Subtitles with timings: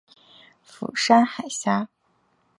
[0.65, 1.87] 釜山海峡。